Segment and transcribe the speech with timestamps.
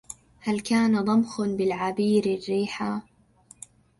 [0.39, 3.01] هل كان ضمخ بالعبير الريحا